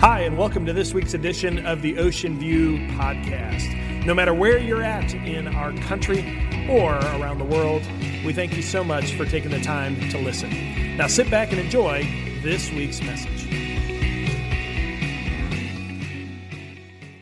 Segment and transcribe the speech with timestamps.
[0.00, 4.06] Hi, and welcome to this week's edition of the Ocean View Podcast.
[4.06, 6.20] No matter where you're at in our country
[6.70, 7.82] or around the world,
[8.24, 10.96] we thank you so much for taking the time to listen.
[10.96, 12.04] Now sit back and enjoy
[12.42, 13.46] this week's message.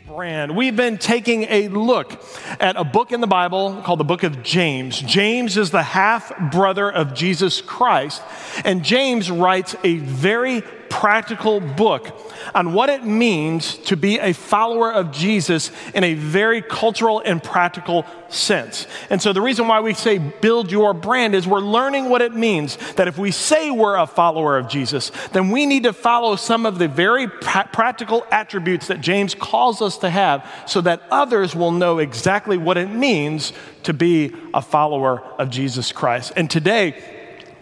[0.07, 0.55] Brand.
[0.55, 2.23] We've been taking a look
[2.61, 5.01] at a book in the Bible called the book of James.
[5.01, 8.23] James is the half brother of Jesus Christ,
[8.65, 12.11] and James writes a very practical book
[12.55, 17.43] on what it means to be a follower of Jesus in a very cultural and
[17.43, 18.87] practical sense.
[19.11, 22.35] And so the reason why we say build your brand is we're learning what it
[22.35, 26.37] means that if we say we're a follower of Jesus, then we need to follow
[26.37, 31.03] some of the very pra- practical attributes that James calls us to have so that
[31.11, 33.53] others will know exactly what it means
[33.85, 36.33] to be a follower of Jesus Christ.
[36.37, 37.18] And today,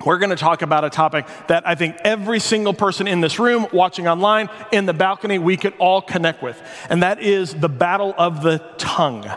[0.06, 3.41] we're going to talk about a topic that I think every single person in this
[3.41, 6.62] room, watching online, in the balcony, we could all connect with.
[6.89, 9.28] And that is the battle of the tongue.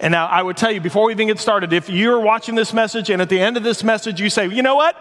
[0.00, 2.72] And now I would tell you before we even get started, if you're watching this
[2.72, 4.96] message and at the end of this message you say, you know what?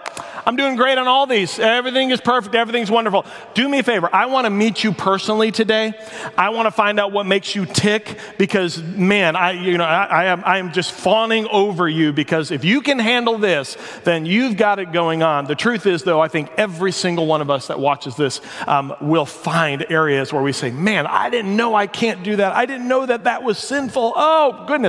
[0.46, 1.60] I'm doing great on all these.
[1.60, 2.56] Everything is perfect.
[2.56, 3.26] Everything's wonderful.
[3.54, 4.10] Do me a favor.
[4.12, 5.94] I want to meet you personally today.
[6.38, 10.06] I want to find out what makes you tick because man, I, you know, I,
[10.06, 14.26] I am, I am just fawning over you because if you can handle this, then
[14.26, 15.46] you've got it going on.
[15.46, 18.96] The truth is though, I think every single one of us that watches this um,
[19.00, 22.56] will find areas where we say, man, I didn't know I can't do that.
[22.56, 24.14] I didn't know that that was sinful.
[24.16, 24.87] Oh, goodness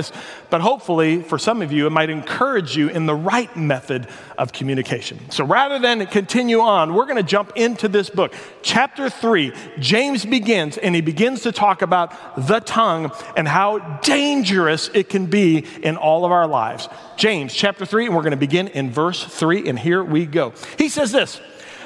[0.49, 4.53] but hopefully, for some of you, it might encourage you in the right method of
[4.53, 5.29] communication.
[5.31, 8.33] So rather than continue on, we're going to jump into this book.
[8.61, 12.13] Chapter three, James begins, and he begins to talk about
[12.47, 16.87] the tongue and how dangerous it can be in all of our lives.
[17.17, 20.53] James chapter three, and we're going to begin in verse three, and here we go.
[20.77, 21.41] He says this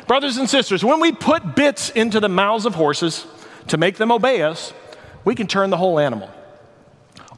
[0.08, 3.25] Brothers and sisters, when we put bits into the mouths of horses
[3.67, 4.73] to make them obey us,
[5.25, 6.30] we can turn the whole animal.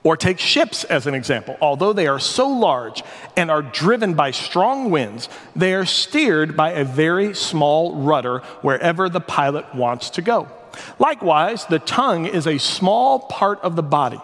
[0.06, 1.58] Or take ships as an example.
[1.60, 3.04] Although they are so large
[3.36, 9.10] and are driven by strong winds, they are steered by a very small rudder wherever
[9.10, 10.48] the pilot wants to go.
[11.00, 14.22] Likewise, the tongue is a small part of the body,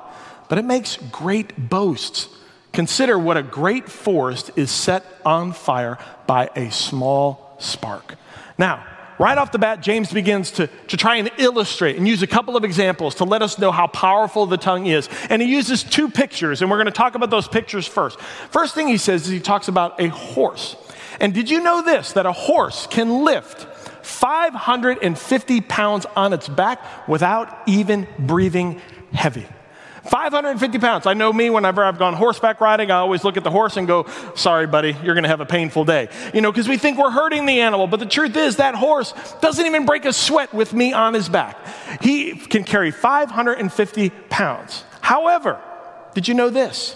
[0.49, 2.29] but it makes great boasts.
[2.73, 8.15] Consider what a great forest is set on fire by a small spark.
[8.55, 8.85] Now,
[9.21, 12.57] right off the bat, James begins to, to try and illustrate and use a couple
[12.57, 15.07] of examples to let us know how powerful the tongue is.
[15.29, 18.19] And he uses two pictures, and we're going to talk about those pictures first.
[18.49, 20.75] First thing he says is he talks about a horse.
[21.19, 23.67] And did you know this, that a horse can lift
[24.03, 28.81] 550 pounds on its back without even breathing
[29.13, 29.45] heavy?
[30.05, 31.05] 550 pounds.
[31.05, 33.87] I know me, whenever I've gone horseback riding, I always look at the horse and
[33.87, 36.09] go, sorry, buddy, you're going to have a painful day.
[36.33, 37.87] You know, because we think we're hurting the animal.
[37.87, 41.29] But the truth is, that horse doesn't even break a sweat with me on his
[41.29, 41.57] back.
[42.01, 44.83] He can carry 550 pounds.
[45.01, 45.61] However,
[46.13, 46.95] did you know this?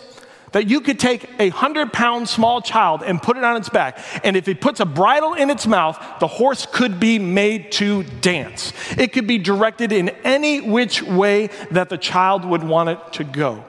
[0.56, 4.00] That you could take a hundred pound small child and put it on its back,
[4.24, 8.04] and if it puts a bridle in its mouth, the horse could be made to
[8.22, 8.72] dance.
[8.98, 13.26] It could be directed in any which way that the child would want it to
[13.26, 13.66] go.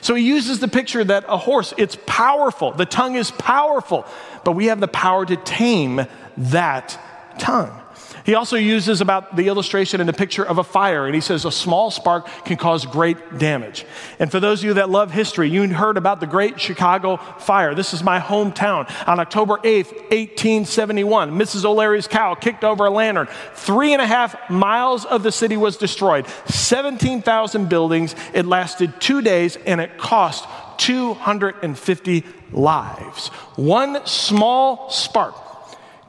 [0.00, 2.72] So he uses the picture that a horse, it's powerful.
[2.72, 4.04] The tongue is powerful,
[4.42, 6.04] but we have the power to tame
[6.36, 6.98] that
[7.38, 7.80] tongue.
[8.24, 11.44] He also uses about the illustration and the picture of a fire, and he says
[11.44, 13.84] a small spark can cause great damage.
[14.18, 17.74] And for those of you that love history, you heard about the Great Chicago Fire.
[17.74, 18.90] This is my hometown.
[19.06, 21.64] On October 8th, 1871, Mrs.
[21.64, 23.28] O'Leary's cow kicked over a lantern.
[23.54, 28.14] Three and a half miles of the city was destroyed, 17,000 buildings.
[28.32, 30.46] It lasted two days, and it cost
[30.78, 33.28] 250 lives.
[33.56, 35.43] One small spark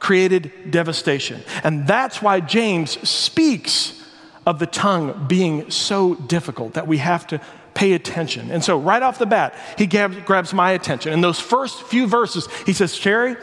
[0.06, 1.42] created devastation.
[1.64, 4.00] And that's why James speaks
[4.46, 7.40] of the tongue being so difficult that we have to
[7.74, 8.52] pay attention.
[8.52, 11.12] And so, right off the bat, he grabs, grabs my attention.
[11.12, 13.34] In those first few verses, he says, Sherry,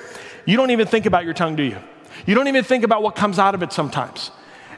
[0.46, 1.80] you don't even think about your tongue, do you?
[2.26, 4.32] You don't even think about what comes out of it sometimes.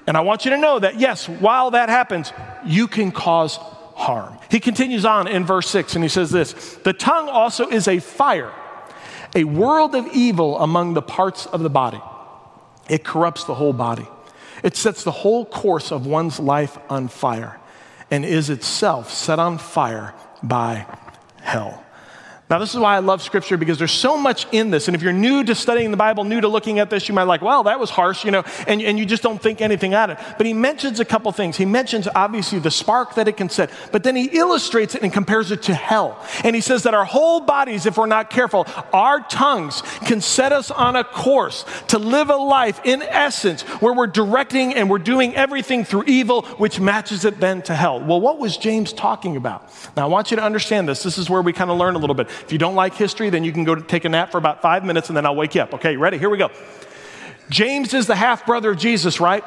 [0.07, 2.33] And I want you to know that, yes, while that happens,
[2.65, 3.57] you can cause
[3.93, 4.39] harm.
[4.49, 7.99] He continues on in verse 6 and he says this The tongue also is a
[7.99, 8.51] fire
[9.35, 12.01] a world of evil among the parts of the body.
[12.89, 14.07] It corrupts the whole body.
[14.63, 17.59] It sets the whole course of one's life on fire
[18.09, 20.87] and is itself set on fire by
[21.41, 21.84] hell.
[22.47, 24.87] Now, this is why I love scripture because there's so much in this.
[24.87, 27.23] And if you're new to studying the Bible, new to looking at this, you might
[27.23, 30.11] like, well, that was harsh, you know, and, and you just don't think anything at
[30.11, 30.19] it.
[30.37, 31.57] But he mentions a couple things.
[31.57, 35.11] He mentions obviously the spark that it can set, but then he illustrates it and
[35.11, 36.23] compares it to hell.
[36.43, 40.51] And he says that our whole bodies, if we're not careful, our tongues can set
[40.51, 44.99] us on a course to live a life in essence where we're directing and we're
[44.99, 47.99] doing everything through evil, which matches it then to hell.
[48.03, 49.67] Well, what was James talking about?
[49.97, 51.01] Now, I want you to understand this.
[51.01, 52.29] This is where we kind of learn a little bit.
[52.43, 54.83] If you don't like history, then you can go take a nap for about five
[54.83, 55.73] minutes and then I'll wake you up.
[55.75, 56.17] Okay, ready?
[56.17, 56.51] Here we go.
[57.49, 59.43] James is the half brother of Jesus, right?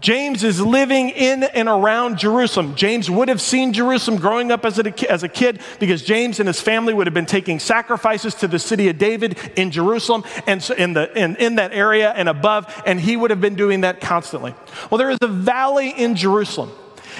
[0.00, 2.74] James is living in and around Jerusalem.
[2.74, 6.48] James would have seen Jerusalem growing up as a, as a kid because James and
[6.48, 10.62] his family would have been taking sacrifices to the city of David in Jerusalem and
[10.62, 13.82] so in, the, in, in that area and above, and he would have been doing
[13.82, 14.54] that constantly.
[14.90, 16.72] Well, there is a valley in Jerusalem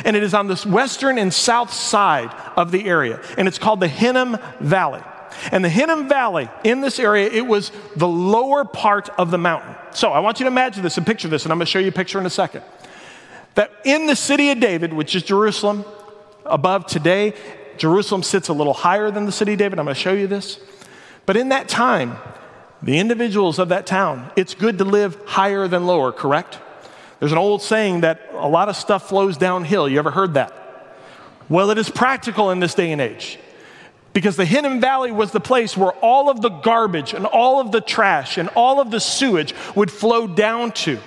[0.04, 3.80] and it is on the western and south side of the area, and it's called
[3.80, 5.02] the Hinnom Valley.
[5.50, 9.74] And the Hinnom Valley in this area, it was the lower part of the mountain.
[9.92, 11.78] So I want you to imagine this and picture this, and I'm going to show
[11.78, 12.62] you a picture in a second.
[13.54, 15.84] That in the city of David, which is Jerusalem,
[16.44, 17.34] above today,
[17.76, 19.78] Jerusalem sits a little higher than the city of David.
[19.78, 20.60] I'm going to show you this.
[21.26, 22.16] But in that time,
[22.82, 26.58] the individuals of that town, it's good to live higher than lower, correct?
[27.20, 29.88] There's an old saying that a lot of stuff flows downhill.
[29.88, 30.52] You ever heard that?
[31.48, 33.38] Well, it is practical in this day and age.
[34.12, 37.72] Because the Hinnom Valley was the place where all of the garbage and all of
[37.72, 40.98] the trash and all of the sewage would flow down to.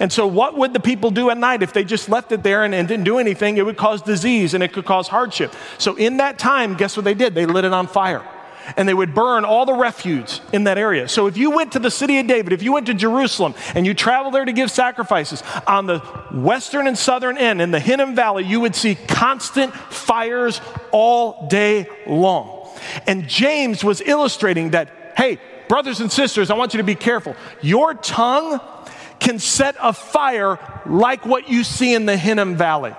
[0.00, 2.64] And so, what would the people do at night if they just left it there
[2.64, 3.56] and, and, didn't do anything?
[3.56, 5.54] It would cause disease and it could cause hardship.
[5.78, 7.36] So, in that time, guess what they did?
[7.36, 8.24] They lit it on fire
[8.76, 11.08] and they would burn all the refuse in that area.
[11.08, 13.86] So if you went to the city of David, if you went to Jerusalem and
[13.86, 15.98] you traveled there to give sacrifices, on the
[16.32, 20.60] western and southern end in the Hinnom Valley, you would see constant fires
[20.90, 22.68] all day long.
[23.06, 27.36] And James was illustrating that, hey, brothers and sisters, I want you to be careful.
[27.62, 28.60] Your tongue
[29.18, 32.94] can set a fire like what you see in the Hinnom Valley.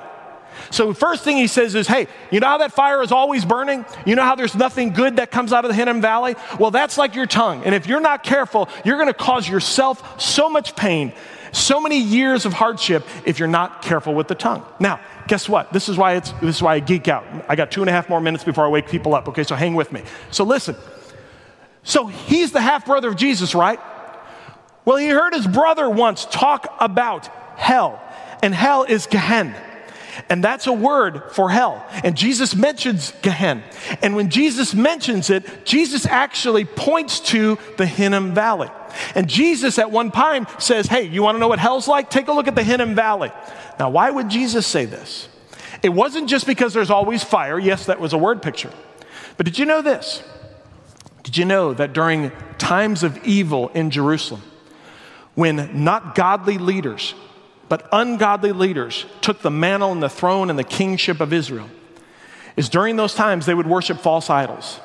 [0.70, 3.86] So, first thing he says is, hey, you know how that fire is always burning?
[4.06, 6.36] You know how there's nothing good that comes out of the Hinnom Valley?
[6.60, 7.64] Well, that's like your tongue.
[7.64, 11.14] And if you're not careful, you're going to cause yourself so much pain,
[11.52, 14.66] so many years of hardship if you're not careful with the tongue.
[14.80, 15.72] Now, guess what?
[15.74, 17.26] This is why it's this is why I geek out.
[17.48, 19.28] I got two and a half more minutes before I wake people up.
[19.28, 20.04] Okay, so hang with me.
[20.32, 20.76] So listen.
[21.84, 23.80] So he's the half brother of Jesus, right?
[24.84, 27.28] Well, he heard his brother once talk about
[27.58, 28.02] hell,
[28.42, 29.56] and hell is Gehenna.
[30.30, 31.86] And that's a word for hell.
[32.04, 33.64] And Jesus mentions Gehenna.
[34.02, 38.70] And when Jesus mentions it, Jesus actually points to the Hinnom Valley.
[39.16, 42.10] And Jesus at one time says, Hey, you want to know what hell's like?
[42.10, 43.32] Take a look at the Hinnom Valley.
[43.80, 45.30] Now, why would Jesus say this?
[45.84, 47.60] It wasn't just because there's always fire.
[47.60, 48.72] Yes, that was a word picture.
[49.38, 50.24] But did you know this?
[51.24, 54.42] Did you know that during times of evil in Jerusalem,
[55.36, 57.14] when not godly leaders
[57.70, 61.70] but ungodly leaders took the mantle and the throne and the kingship of Israel,
[62.56, 64.80] is during those times they would worship false idols.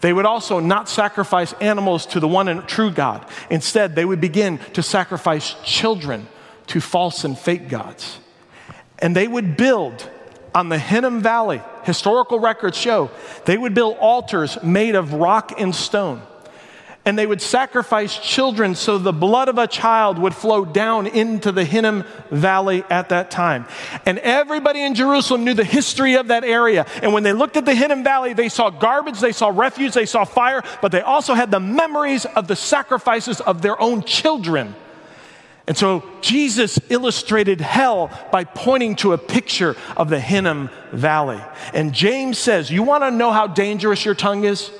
[0.00, 3.26] They would also not sacrifice animals to the one and true God.
[3.50, 6.28] Instead, they would begin to sacrifice children
[6.68, 8.18] to false and fake gods.
[8.98, 10.10] And they would build
[10.54, 13.10] on the Hinnom Valley, historical records show,
[13.44, 16.22] they would build altars made of rock and stone
[17.06, 21.52] and they would sacrifice children so the blood of a child would flow down into
[21.52, 23.64] the Hinnom Valley at that time.
[24.04, 26.84] And everybody in Jerusalem knew the history of that area.
[27.02, 30.04] And when they looked at the Hinnom Valley, they saw garbage, they saw refuse, they
[30.04, 34.74] saw fire, but they also had the memories of the sacrifices of their own children.
[35.68, 41.40] And so Jesus illustrated hell by pointing to a picture of the Hinnom Valley.
[41.72, 44.72] And James says, You want to know how dangerous your tongue is?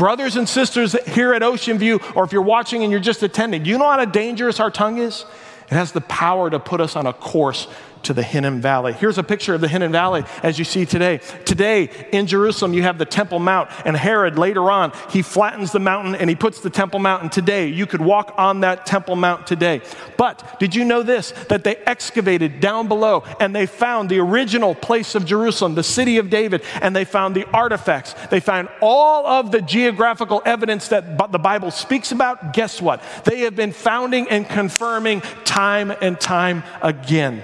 [0.00, 3.66] Brothers and sisters here at Ocean View, or if you're watching and you're just attending,
[3.66, 5.26] you know how dangerous our tongue is?
[5.66, 7.68] It has the power to put us on a course
[8.04, 8.92] to the Hinnom Valley.
[8.92, 11.18] Here's a picture of the Hinnom Valley as you see today.
[11.44, 15.80] Today in Jerusalem, you have the Temple Mount, and Herod later on, he flattens the
[15.80, 17.22] mountain and he puts the Temple Mount.
[17.22, 19.82] And today, you could walk on that Temple Mount today.
[20.16, 21.32] But did you know this?
[21.48, 26.18] That they excavated down below and they found the original place of Jerusalem, the city
[26.18, 28.14] of David, and they found the artifacts.
[28.30, 32.52] They found all of the geographical evidence that the Bible speaks about.
[32.52, 33.02] Guess what?
[33.24, 37.42] They have been founding and confirming time and time again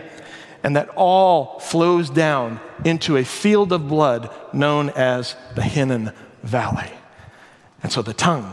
[0.67, 6.11] and that all flows down into a field of blood known as the Hinnom
[6.43, 6.91] Valley.
[7.85, 8.53] And so the tongue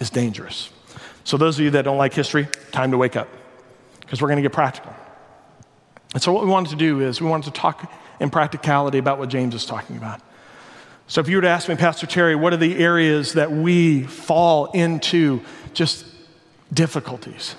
[0.00, 0.70] is dangerous.
[1.22, 3.28] So, those of you that don't like history, time to wake up
[4.00, 4.92] because we're going to get practical.
[6.12, 9.20] And so, what we wanted to do is we wanted to talk in practicality about
[9.20, 10.20] what James is talking about.
[11.06, 14.02] So, if you were to ask me, Pastor Terry, what are the areas that we
[14.02, 15.40] fall into
[15.72, 16.04] just
[16.74, 17.54] difficulties?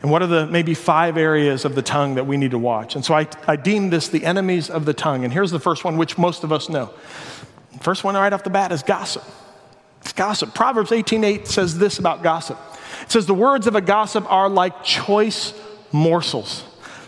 [0.00, 2.94] And what are the maybe five areas of the tongue that we need to watch?
[2.94, 5.24] And so I, I deem this the enemies of the tongue.
[5.24, 6.90] And here's the first one, which most of us know.
[7.80, 9.24] First one right off the bat is gossip.
[10.00, 10.54] It's gossip.
[10.54, 12.58] Proverbs 18:8 says this about gossip.
[13.02, 15.52] It says the words of a gossip are like choice
[15.92, 16.64] morsels.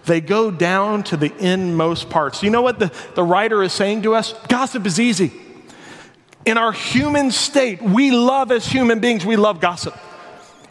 [0.07, 2.43] They go down to the inmost parts.
[2.43, 4.33] You know what the, the writer is saying to us?
[4.49, 5.33] Gossip is easy.
[6.45, 9.97] In our human state, we love as human beings, we love gossip.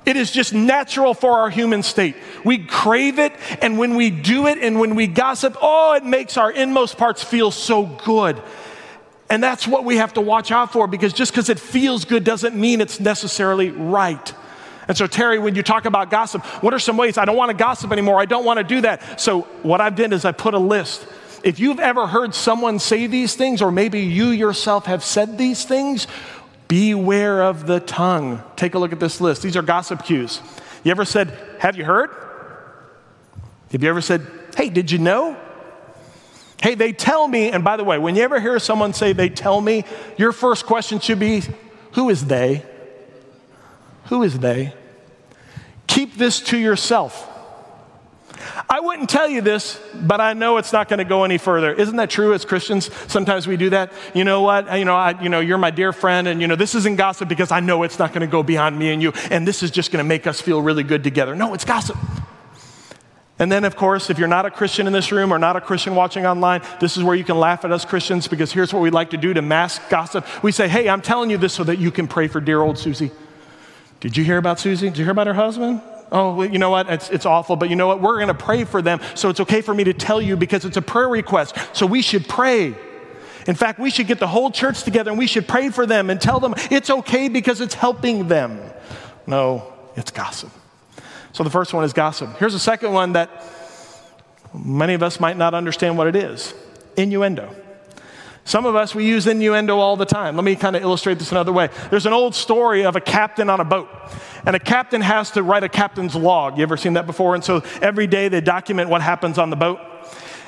[0.06, 2.16] It is just natural for our human state.
[2.44, 6.38] We crave it, and when we do it and when we gossip, oh, it makes
[6.38, 8.42] our inmost parts feel so good.
[9.30, 12.24] And that's what we have to watch out for because just because it feels good
[12.24, 14.34] doesn't mean it's necessarily right.
[14.88, 17.52] And so, Terry, when you talk about gossip, what are some ways I don't want
[17.52, 18.20] to gossip anymore?
[18.20, 19.22] I don't want to do that.
[19.22, 21.06] So, what I've done is I put a list.
[21.44, 25.64] If you've ever heard someone say these things, or maybe you yourself have said these
[25.64, 26.08] things,
[26.70, 28.42] beware of the tongue.
[28.56, 29.42] Take a look at this list.
[29.42, 30.40] These are gossip cues.
[30.86, 32.10] You ever said, Have you heard?
[33.74, 35.36] Have you ever said, Hey, did you know?
[36.62, 39.30] Hey, they tell me, and by the way, when you ever hear someone say they
[39.30, 39.84] tell me,
[40.18, 41.44] your first question should be,
[41.94, 42.64] Who is they?
[44.06, 44.74] Who is they?
[45.88, 47.29] Keep this to yourself.
[48.70, 51.74] I wouldn't tell you this, but I know it's not going to go any further.
[51.74, 52.90] Isn't that true as Christians?
[53.12, 53.92] Sometimes we do that.
[54.14, 54.78] You know what?
[54.78, 57.30] You know, I, you know, you're my dear friend, and you know, this isn't gossip
[57.30, 59.72] because I know it's not going to go beyond me and you, and this is
[59.72, 61.36] just going to make us feel really good together.
[61.36, 61.98] No, it's gossip.
[63.40, 65.62] And then, of course, if you're not a Christian in this room or not a
[65.62, 68.82] Christian watching online, this is where you can laugh at us Christians because here's what
[68.82, 70.26] we like to do to mask gossip.
[70.44, 72.78] We say, hey, I'm telling you this so that you can pray for dear old
[72.78, 73.12] Susie.
[74.02, 74.90] Did you hear about Susie?
[74.90, 75.82] Did you hear about her husband?
[76.12, 76.90] Oh, well, you know what?
[76.90, 78.02] It's, it's awful, but you know what?
[78.02, 80.66] We're going to pray for them, so it's okay for me to tell you because
[80.66, 81.56] it's a prayer request.
[81.74, 82.76] So we should pray.
[83.48, 86.10] In fact, we should get the whole church together and we should pray for them
[86.10, 88.60] and tell them it's okay because it's helping them.
[89.26, 90.52] No, it's gossip.
[91.32, 92.38] So the first one is gossip.
[92.38, 93.30] Here's a second one that
[94.54, 96.54] many of us might not understand what it is
[96.98, 97.56] innuendo.
[98.50, 100.36] Some of us, we use innuendo all the time.
[100.36, 101.70] Let me kind of illustrate this another way.
[101.92, 103.88] There's an old story of a captain on a boat,
[104.44, 106.58] and a captain has to write a captain's log.
[106.58, 107.36] You ever seen that before?
[107.36, 109.80] And so every day they document what happens on the boat.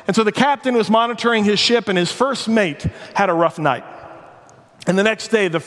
[0.07, 3.59] And so the captain was monitoring his ship, and his first mate had a rough
[3.59, 3.83] night.
[4.87, 5.63] And the next day, the,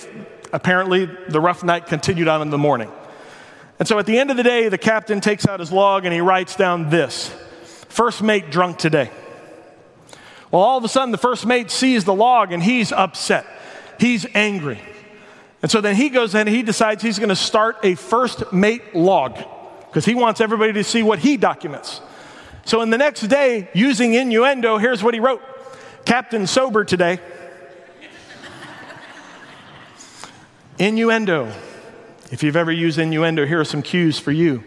[0.52, 2.90] apparently, the rough night continued on in the morning.
[3.78, 6.12] And so at the end of the day, the captain takes out his log and
[6.12, 7.28] he writes down this
[7.88, 9.12] First mate drunk today.
[10.54, 13.44] Well, all of a sudden, the first mate sees the log and he's upset.
[13.98, 14.78] He's angry.
[15.62, 18.52] And so then he goes in and he decides he's going to start a first
[18.52, 19.36] mate log
[19.88, 22.00] because he wants everybody to see what he documents.
[22.66, 25.42] So in the next day, using innuendo, here's what he wrote
[26.04, 27.18] Captain sober today.
[30.78, 31.52] innuendo.
[32.30, 34.62] If you've ever used innuendo, here are some cues for you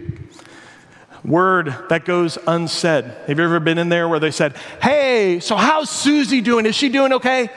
[1.23, 3.05] word that goes unsaid.
[3.05, 6.65] Have you ever been in there where they said, Hey, so how's Susie doing?
[6.65, 7.49] Is she doing okay?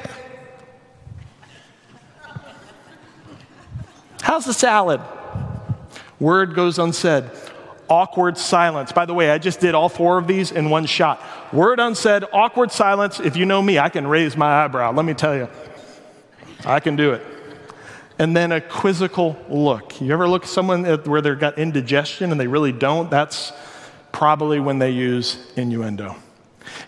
[4.23, 5.01] How's the salad?
[6.19, 7.25] Word goes unsaid.
[7.89, 8.93] Awkward silence.
[8.93, 11.21] By the way, I just did all four of these in one shot.
[11.53, 13.19] Word unsaid, awkward silence.
[13.19, 14.93] If you know me, I can raise my eyebrow.
[14.93, 15.49] Let me tell you,
[16.65, 17.30] I can do it
[18.21, 19.99] and then a quizzical look.
[19.99, 23.11] You ever look at someone where they've got indigestion and they really don't?
[23.11, 23.51] That's
[24.13, 26.17] probably when they use innuendo.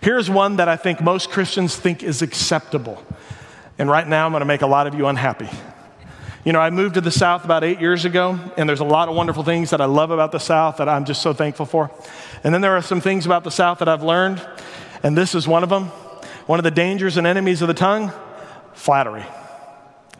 [0.02, 3.02] Here's one that I think most Christians think is acceptable.
[3.78, 5.48] And right now, I'm going to make a lot of you unhappy.
[6.44, 9.08] You know, I moved to the South about eight years ago, and there's a lot
[9.08, 11.90] of wonderful things that I love about the South that I'm just so thankful for.
[12.44, 14.46] And then there are some things about the South that I've learned,
[15.02, 15.86] and this is one of them.
[16.44, 18.12] One of the dangers and enemies of the tongue
[18.74, 19.24] flattery.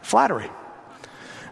[0.01, 0.49] Flattery.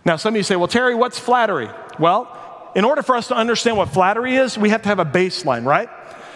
[0.04, 1.70] Now, some of you say, well, Terry, what's flattery?
[2.00, 2.38] Well,
[2.76, 5.66] in order for us to understand what flattery is, we have to have a baseline,
[5.66, 5.90] right?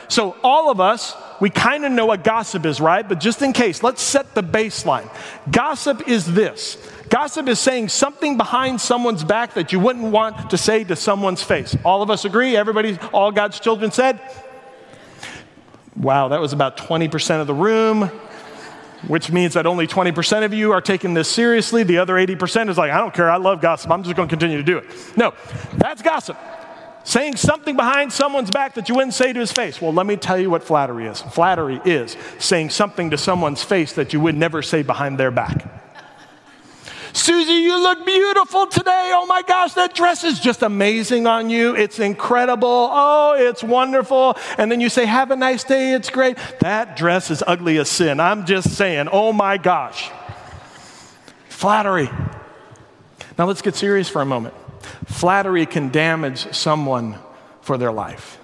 [0.07, 3.07] So, all of us, we kind of know what gossip is, right?
[3.07, 5.09] But just in case, let's set the baseline.
[5.51, 6.77] Gossip is this
[7.09, 11.41] gossip is saying something behind someone's back that you wouldn't want to say to someone's
[11.41, 11.75] face.
[11.85, 12.57] All of us agree?
[12.57, 14.19] Everybody, all God's children said?
[15.95, 18.11] Wow, that was about 20% of the room
[19.07, 21.83] which means that only 20% of you are taking this seriously.
[21.83, 24.31] The other 80% is like, I don't care, I love gossip, I'm just going to
[24.31, 24.85] continue to do it.
[25.17, 25.33] No,
[25.77, 26.37] that's gossip.
[27.03, 29.79] Saying something behind someone's back that you wouldn't say to his face.
[29.79, 31.21] Well, let me tell you what flattery is.
[31.21, 35.84] Flattery is saying something to someone's face that you would never say behind their back.
[37.15, 39.11] Susie, you look beautiful today.
[39.13, 41.73] Oh my gosh, that dress is just amazing on you.
[41.73, 42.89] It's incredible.
[42.91, 44.35] Oh, it's wonderful.
[44.57, 45.93] And then you say, Have a nice day.
[45.93, 46.37] It's great.
[46.59, 48.19] That dress is ugly as sin.
[48.19, 50.11] I'm just saying, oh my gosh.
[51.47, 52.09] Flattery.
[53.37, 54.53] Now let's get serious for a moment.
[55.05, 57.17] Flattery can damage someone
[57.61, 58.39] for their life.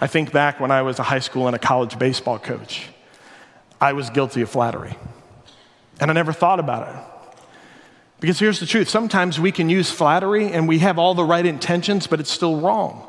[0.00, 2.86] I think back when I was a high school and a college baseball coach,
[3.80, 4.96] I was guilty of flattery.
[5.98, 7.13] And I never thought about it.
[8.20, 11.44] Because here's the truth sometimes we can use flattery and we have all the right
[11.44, 13.06] intentions, but it's still wrong.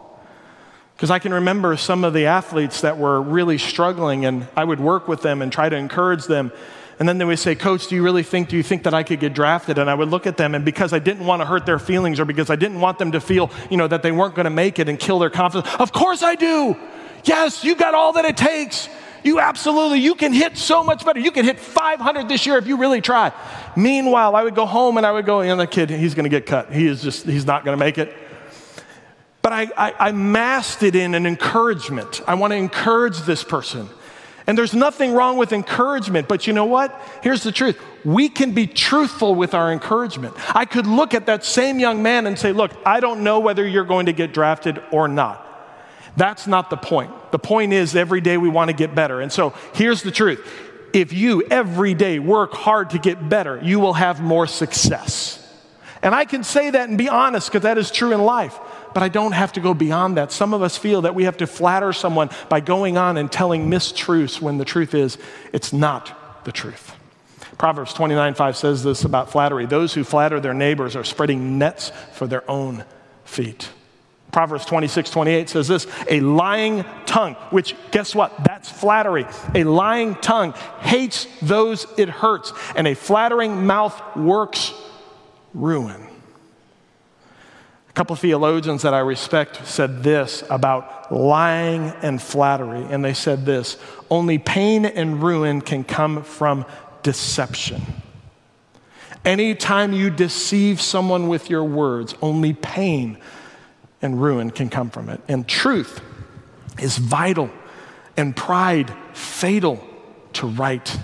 [0.95, 4.79] Because I can remember some of the athletes that were really struggling, and I would
[4.79, 6.53] work with them and try to encourage them.
[7.00, 9.03] And then they would say, Coach, do you really think, do you think that I
[9.03, 9.77] could get drafted?
[9.77, 12.19] And I would look at them, and because I didn't want to hurt their feelings
[12.19, 14.50] or because I didn't want them to feel, you know, that they weren't going to
[14.50, 16.77] make it and kill their confidence, of course I do.
[17.25, 18.88] Yes, you got all that it takes.
[19.25, 21.20] You absolutely, you can hit so much better.
[21.20, 23.32] You can hit 500 this year if you really try.
[23.75, 26.25] Meanwhile, I would go home and I would go, you know, the kid, he's going
[26.25, 26.72] to get cut.
[26.72, 28.15] He is just, he's not going to make it.
[29.41, 32.22] But I, I, I masked it in an encouragement.
[32.27, 33.89] I want to encourage this person.
[34.46, 37.01] And there's nothing wrong with encouragement, but you know what?
[37.24, 37.82] Here's the truth.
[38.03, 40.36] We can be truthful with our encouragement.
[40.55, 43.67] I could look at that same young man and say, Look, I don't know whether
[43.67, 45.41] you're going to get drafted or not.
[46.15, 47.12] That's not the point.
[47.36, 49.20] The point is, every day we want to get better.
[49.20, 50.39] And so here's the truth
[50.94, 55.46] if you every day work hard to get better, you will have more success.
[56.01, 58.58] And I can say that and be honest because that is true in life.
[58.94, 60.32] But I don't have to go beyond that.
[60.32, 63.70] Some of us feel that we have to flatter someone by going on and telling
[63.70, 65.18] mistruths when the truth is
[65.51, 66.96] it's not the truth.
[67.58, 71.92] Proverbs 29 5 says this about flattery those who flatter their neighbors are spreading nets
[72.13, 72.86] for their own
[73.25, 73.72] feet.
[74.36, 78.44] Proverbs 26, 28 says this a lying tongue, which guess what?
[78.44, 79.25] That's flattery.
[79.54, 80.51] A lying tongue
[80.82, 84.74] hates those it hurts, and a flattering mouth works
[85.54, 86.06] ruin.
[87.88, 93.13] A couple of theologians that I respect said this about lying and flattery, and they
[93.13, 93.77] said this
[94.12, 96.65] only pain and ruin can come from
[97.04, 97.82] deception.
[99.24, 103.18] Anytime you deceive someone with your words, only pain
[104.01, 105.21] and ruin can come from it.
[105.27, 106.01] And truth
[106.79, 107.49] is vital,
[108.17, 109.85] and pride fatal
[110.33, 110.97] to right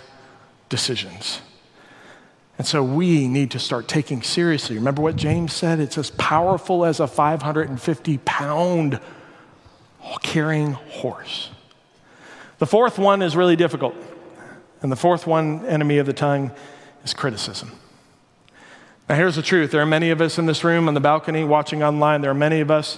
[0.70, 1.42] decisions.
[2.58, 4.76] And so we need to start taking seriously.
[4.76, 5.80] Remember what James said?
[5.80, 9.00] It's as powerful as a 550 pound
[10.22, 11.50] carrying horse.
[12.60, 13.96] The fourth one is really difficult.
[14.82, 16.52] And the fourth one, enemy of the tongue,
[17.04, 17.72] is criticism.
[19.12, 21.44] Now, here's the truth there are many of us in this room, on the balcony,
[21.44, 22.22] watching online.
[22.22, 22.98] There are many of us,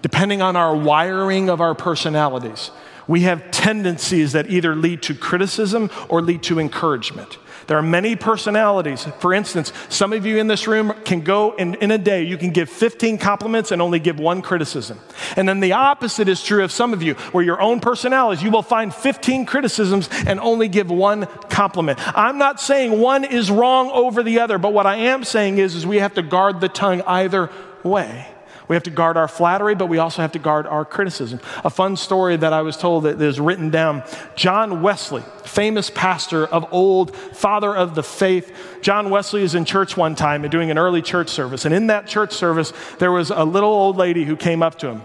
[0.00, 2.70] depending on our wiring of our personalities,
[3.08, 7.38] we have tendencies that either lead to criticism or lead to encouragement.
[7.70, 9.04] There are many personalities.
[9.20, 12.36] For instance, some of you in this room can go in, in a day, you
[12.36, 14.98] can give 15 compliments and only give one criticism.
[15.36, 18.50] And then the opposite is true of some of you, where your own personalities, you
[18.50, 22.00] will find 15 criticisms and only give one compliment.
[22.18, 25.76] I'm not saying one is wrong over the other, but what I am saying is,
[25.76, 27.50] is we have to guard the tongue either
[27.84, 28.26] way.
[28.70, 31.40] We have to guard our flattery, but we also have to guard our criticism.
[31.64, 34.04] A fun story that I was told that is written down
[34.36, 38.78] John Wesley, famous pastor of old, father of the faith.
[38.80, 41.64] John Wesley is in church one time and doing an early church service.
[41.64, 44.86] And in that church service, there was a little old lady who came up to
[44.86, 45.02] him.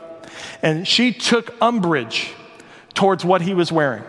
[0.61, 2.33] And she took umbrage
[2.93, 4.03] towards what he was wearing.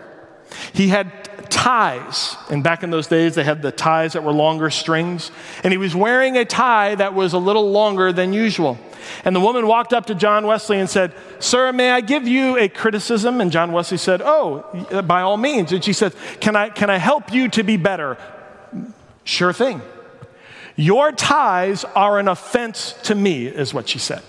[0.73, 2.37] He had ties.
[2.51, 5.31] And back in those days, they had the ties that were longer strings.
[5.63, 8.77] And he was wearing a tie that was a little longer than usual.
[9.27, 12.57] And the woman walked up to John Wesley and said, Sir, may I give you
[12.57, 13.41] a criticism?
[13.41, 15.73] And John Wesley said, Oh, by all means.
[15.73, 18.17] And she said, Can I, can I help you to be better?
[19.25, 19.81] Sure thing.
[20.77, 24.21] Your ties are an offense to me, is what she said.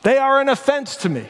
[0.00, 1.26] They are an offense to me.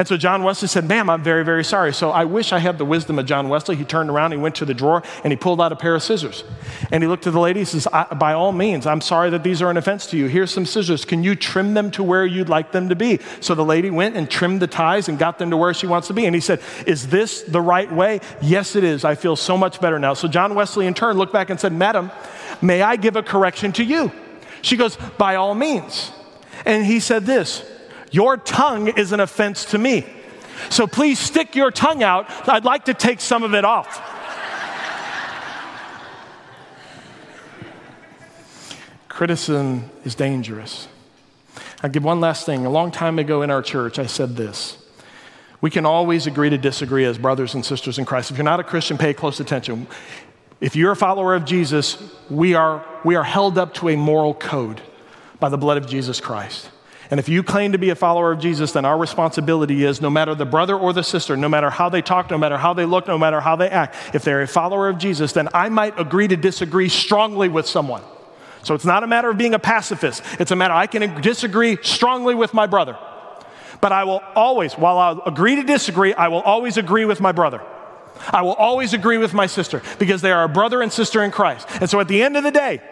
[0.00, 1.92] And so John Wesley said, Ma'am, I'm very, very sorry.
[1.92, 3.76] So I wish I had the wisdom of John Wesley.
[3.76, 6.02] He turned around, he went to the drawer, and he pulled out a pair of
[6.02, 6.42] scissors.
[6.90, 7.86] And he looked at the lady, he says,
[8.16, 10.26] By all means, I'm sorry that these are an offense to you.
[10.26, 11.04] Here's some scissors.
[11.04, 13.20] Can you trim them to where you'd like them to be?
[13.40, 16.08] So the lady went and trimmed the ties and got them to where she wants
[16.08, 16.24] to be.
[16.24, 18.20] And he said, Is this the right way?
[18.40, 19.04] Yes, it is.
[19.04, 20.14] I feel so much better now.
[20.14, 22.10] So John Wesley, in turn, looked back and said, Madam,
[22.62, 24.10] may I give a correction to you?
[24.62, 26.10] She goes, By all means.
[26.64, 27.69] And he said this,
[28.10, 30.06] Your tongue is an offense to me.
[30.68, 32.26] So please stick your tongue out.
[32.48, 34.00] I'd like to take some of it off.
[39.08, 40.88] Criticism is dangerous.
[41.82, 42.66] I'll give one last thing.
[42.66, 44.76] A long time ago in our church, I said this.
[45.60, 48.30] We can always agree to disagree as brothers and sisters in Christ.
[48.30, 49.86] If you're not a Christian, pay close attention.
[50.60, 54.34] If you're a follower of Jesus, we are, we are held up to a moral
[54.34, 54.80] code
[55.38, 56.70] by the blood of Jesus Christ.
[57.10, 60.10] And if you claim to be a follower of Jesus, then our responsibility is no
[60.10, 62.84] matter the brother or the sister, no matter how they talk, no matter how they
[62.84, 65.98] look, no matter how they act, if they're a follower of Jesus, then I might
[65.98, 68.02] agree to disagree strongly with someone.
[68.62, 71.78] So it's not a matter of being a pacifist, it's a matter I can disagree
[71.82, 72.96] strongly with my brother.
[73.80, 77.32] But I will always, while I'll agree to disagree, I will always agree with my
[77.32, 77.60] brother.
[78.28, 81.30] I will always agree with my sister because they are a brother and sister in
[81.30, 81.66] Christ.
[81.80, 82.82] And so at the end of the day,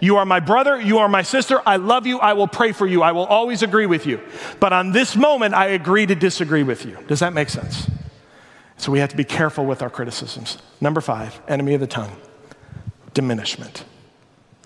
[0.00, 2.86] you are my brother, you are my sister, I love you, I will pray for
[2.86, 4.20] you, I will always agree with you.
[4.60, 6.98] But on this moment, I agree to disagree with you.
[7.08, 7.90] Does that make sense?
[8.76, 10.58] So we have to be careful with our criticisms.
[10.80, 12.16] Number five, enemy of the tongue
[13.14, 13.84] diminishment.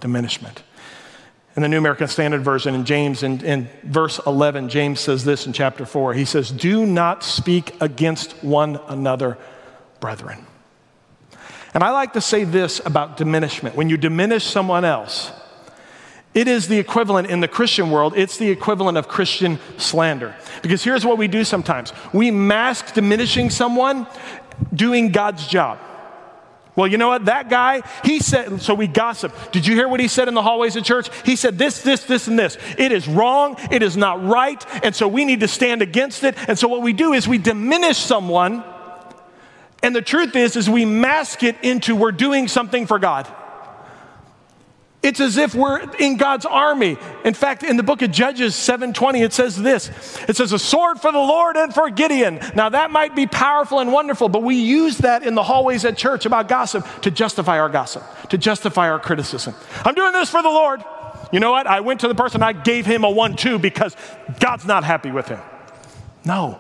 [0.01, 0.63] Diminishment.
[1.57, 5.47] In the New American Standard Version, in James, in, in verse 11, James says this
[5.47, 6.13] in chapter 4.
[6.13, 9.39] He says, Do not speak against one another,
[10.01, 10.46] brethren.
[11.77, 13.77] And I like to say this about diminishment.
[13.77, 15.31] When you diminish someone else,
[16.33, 20.35] it is the equivalent in the Christian world, it's the equivalent of Christian slander.
[20.63, 24.07] Because here's what we do sometimes we mask diminishing someone
[24.75, 25.79] doing God's job.
[26.77, 27.27] Well, you know what?
[27.27, 29.35] That guy, he said, so we gossip.
[29.53, 31.11] Did you hear what he said in the hallways of church?
[31.27, 32.57] He said this, this, this, and this.
[32.79, 33.57] It is wrong.
[33.71, 34.65] It is not right.
[34.83, 36.37] And so we need to stand against it.
[36.49, 38.65] And so what we do is we diminish someone
[39.87, 43.33] and the truth is, is we mask it into we're doing something for God.
[45.01, 46.99] It's as if we're in God's army.
[47.25, 49.89] In fact, in the book of Judges 7:20 it says this.
[50.29, 52.41] It says a sword for the Lord and for Gideon.
[52.57, 55.97] Now that might be powerful and wonderful, but we use that in the hallways at
[55.97, 59.55] church about gossip to justify our gossip, to justify our criticism.
[59.85, 60.83] I'm doing this for the Lord.
[61.31, 61.69] You know what?
[61.69, 63.95] I went to the person I gave him a 1-2 because
[64.41, 65.41] God's not happy with him.
[66.25, 66.59] No.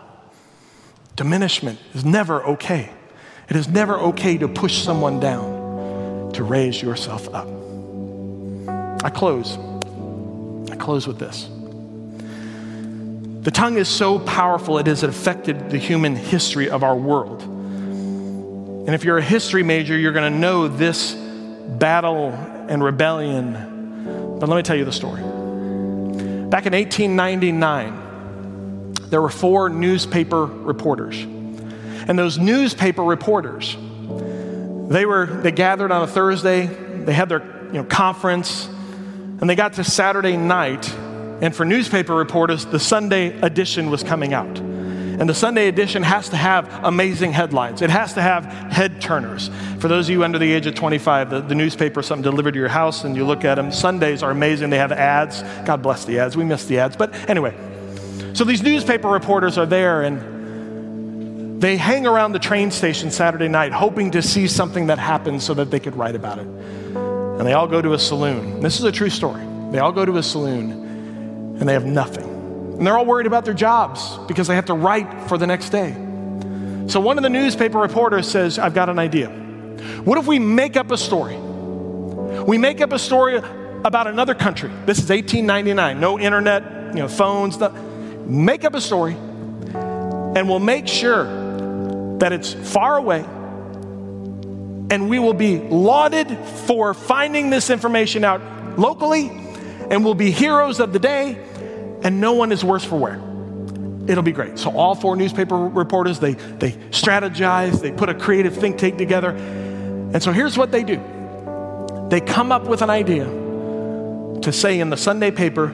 [1.16, 2.92] Diminishment is never okay.
[3.48, 7.46] It is never okay to push someone down, to raise yourself up.
[9.04, 9.56] I close.
[10.70, 11.48] I close with this.
[13.44, 17.42] The tongue is so powerful, it has affected the human history of our world.
[17.42, 22.30] And if you're a history major, you're going to know this battle
[22.68, 24.38] and rebellion.
[24.40, 25.22] But let me tell you the story.
[25.22, 31.24] Back in 1899, there were four newspaper reporters
[32.08, 33.76] and those newspaper reporters,
[34.88, 39.54] they were they gathered on a Thursday, they had their you know, conference, and they
[39.54, 40.88] got to Saturday night,
[41.40, 44.58] and for newspaper reporters, the Sunday edition was coming out.
[45.18, 47.80] And the Sunday edition has to have amazing headlines.
[47.80, 49.50] It has to have head turners.
[49.78, 52.52] For those of you under the age of 25, the, the newspaper is something delivered
[52.52, 53.72] to your house and you look at them.
[53.72, 54.68] Sundays are amazing.
[54.68, 55.42] They have ads.
[55.64, 56.36] God bless the ads.
[56.36, 56.96] We miss the ads.
[56.96, 57.56] But anyway,
[58.34, 60.35] so these newspaper reporters are there and
[61.58, 65.54] they hang around the train station Saturday night hoping to see something that happens so
[65.54, 66.46] that they could write about it.
[66.46, 68.60] And they all go to a saloon.
[68.60, 69.42] This is a true story.
[69.70, 70.70] They all go to a saloon
[71.58, 72.24] and they have nothing.
[72.24, 75.70] And they're all worried about their jobs because they have to write for the next
[75.70, 75.92] day.
[76.88, 79.28] So one of the newspaper reporters says, I've got an idea.
[80.04, 81.36] What if we make up a story?
[81.36, 84.70] We make up a story about another country.
[84.84, 86.62] This is 1899, no internet,
[86.94, 87.58] you know, phones.
[88.26, 91.45] Make up a story, and we'll make sure
[92.18, 93.20] that it's far away,
[94.90, 98.40] and we will be lauded for finding this information out
[98.78, 99.30] locally,
[99.90, 101.36] and we'll be heroes of the day,
[102.02, 103.20] and no one is worse for wear.
[104.08, 104.58] It'll be great.
[104.58, 109.30] So all four newspaper reporters, they, they strategize, they put a creative think tank together.
[109.30, 111.02] And so here's what they do.
[112.08, 115.66] They come up with an idea to say in the Sunday paper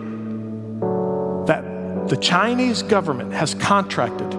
[1.46, 4.32] that the Chinese government has contracted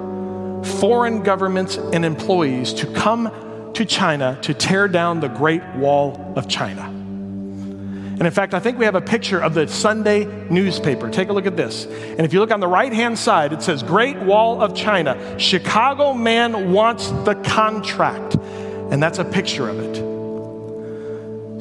[0.63, 6.47] foreign governments and employees to come to China to tear down the Great Wall of
[6.47, 6.81] China.
[6.83, 11.09] And in fact, I think we have a picture of the Sunday newspaper.
[11.09, 11.85] Take a look at this.
[11.85, 15.39] And if you look on the right hand side, it says Great Wall of China.
[15.39, 18.35] Chicago man wants the contract.
[18.35, 19.95] And that's a picture of it.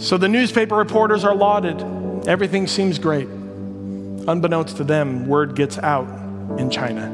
[0.01, 1.81] So the newspaper reporters are lauded.
[2.29, 3.29] Everything seems great.
[3.29, 6.07] Unbeknownst to them, word gets out
[6.59, 7.07] in China.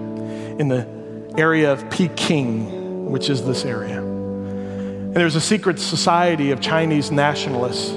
[0.58, 0.97] In the
[1.36, 4.00] area of Peking, which is this area.
[4.00, 7.90] And there's a secret society of Chinese nationalists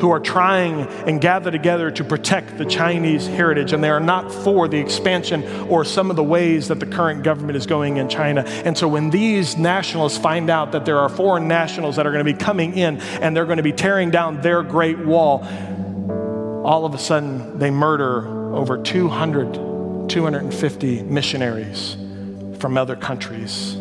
[0.00, 4.32] who are trying and gather together to protect the Chinese heritage, and they are not
[4.32, 8.08] for the expansion or some of the ways that the current government is going in
[8.08, 8.42] China.
[8.42, 12.24] And so, when these nationalists find out that there are foreign nationals that are going
[12.24, 15.44] to be coming in and they're going to be tearing down their great wall,
[16.64, 21.96] all of a sudden they murder over 200, 250 missionaries
[22.58, 23.74] from other countries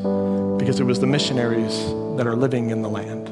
[0.58, 1.86] because it was the missionaries
[2.18, 3.30] that are living in the land.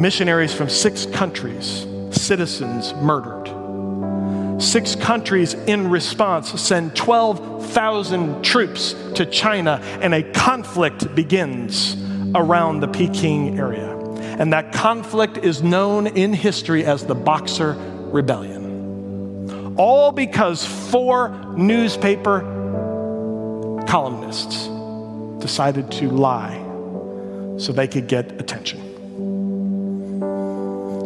[0.00, 3.48] Missionaries from six countries, citizens murdered.
[4.60, 11.96] Six countries in response send 12,000 troops to China, and a conflict begins
[12.34, 13.92] around the Peking area.
[14.38, 17.74] And that conflict is known in history as the Boxer
[18.12, 19.74] Rebellion.
[19.76, 22.42] All because four newspaper
[23.86, 24.68] columnists
[25.42, 26.58] decided to lie
[27.58, 28.80] so they could get attention.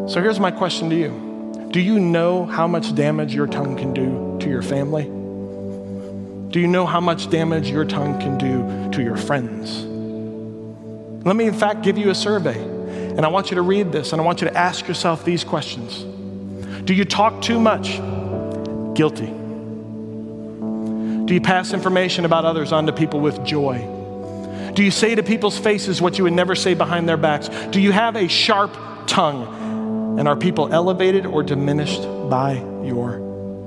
[0.09, 3.93] So here's my question to you Do you know how much damage your tongue can
[3.93, 5.05] do to your family?
[6.51, 9.85] Do you know how much damage your tongue can do to your friends?
[11.27, 12.59] Let me, in fact, give you a survey.
[13.19, 15.45] And I want you to read this and I want you to ask yourself these
[15.45, 16.05] questions
[16.85, 17.99] Do you talk too much?
[18.97, 19.38] Guilty.
[21.29, 23.81] Do you pass information about others on to people with joy?
[24.73, 27.51] Do you say to people's faces what you would never say behind their backs?
[27.71, 28.75] Do you have a sharp
[29.07, 30.19] tongue?
[30.19, 33.19] And are people elevated or diminished by your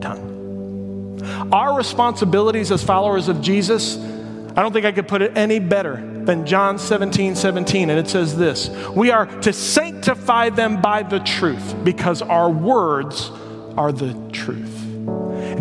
[0.02, 1.20] tongue?
[1.54, 5.98] Our responsibilities as followers of Jesus, I don't think I could put it any better
[5.98, 7.92] than John 17, 17.
[7.92, 13.30] And it says this We are to sanctify them by the truth because our words
[13.78, 14.81] are the truth.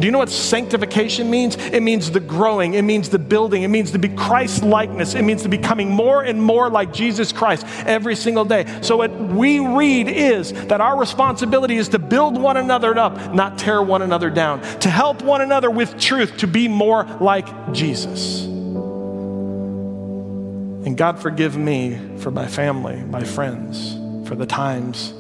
[0.01, 1.57] Do you know what sanctification means?
[1.57, 5.23] It means the growing, it means the building, it means to be Christ likeness, it
[5.23, 8.65] means to becoming more and more like Jesus Christ every single day.
[8.81, 13.59] So, what we read is that our responsibility is to build one another up, not
[13.59, 18.45] tear one another down, to help one another with truth, to be more like Jesus.
[20.87, 25.13] And God forgive me for my family, my friends, for the times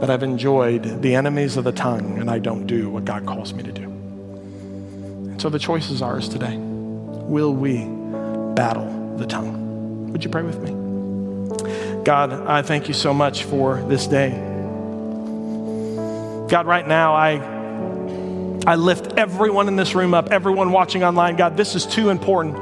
[0.00, 3.52] that I've enjoyed the enemies of the tongue and I don't do what God calls
[3.52, 3.91] me to do.
[5.42, 6.56] So the choice is ours today.
[6.56, 7.84] Will we
[8.54, 10.12] battle the tongue?
[10.12, 12.04] Would you pray with me?
[12.04, 14.30] God, I thank you so much for this day.
[16.48, 17.38] God, right now, I
[18.68, 21.34] I lift everyone in this room up, everyone watching online.
[21.34, 22.56] God, this is too important.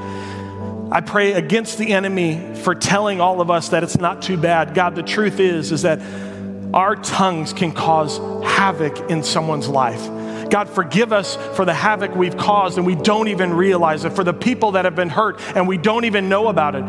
[0.91, 4.73] I pray against the enemy for telling all of us that it's not too bad.
[4.73, 6.01] God, the truth is is that
[6.73, 10.20] our tongues can cause havoc in someone's life.
[10.51, 14.25] God, forgive us for the havoc we've caused and we don't even realize it, for
[14.25, 16.83] the people that have been hurt and we don't even know about it.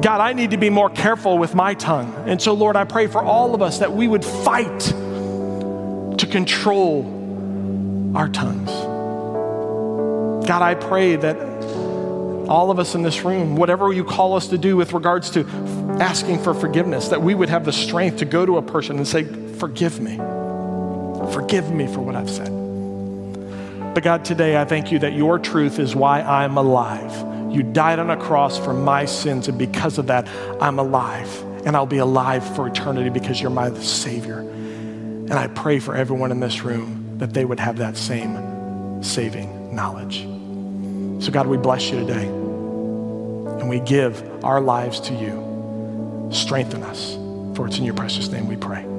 [0.00, 2.14] God, I need to be more careful with my tongue.
[2.26, 8.14] And so, Lord, I pray for all of us that we would fight to control
[8.16, 8.70] our tongues.
[10.46, 11.36] God, I pray that
[12.48, 15.44] all of us in this room, whatever you call us to do with regards to
[16.00, 19.06] asking for forgiveness, that we would have the strength to go to a person and
[19.06, 20.16] say, Forgive me.
[21.32, 22.67] Forgive me for what I've said.
[23.94, 27.52] But God, today I thank you that your truth is why I'm alive.
[27.52, 30.28] You died on a cross for my sins, and because of that,
[30.60, 31.42] I'm alive.
[31.66, 34.38] And I'll be alive for eternity because you're my Savior.
[34.38, 39.74] And I pray for everyone in this room that they would have that same saving
[39.74, 40.22] knowledge.
[41.24, 42.26] So, God, we bless you today.
[42.26, 46.28] And we give our lives to you.
[46.32, 47.14] Strengthen us.
[47.56, 48.97] For it's in your precious name we pray.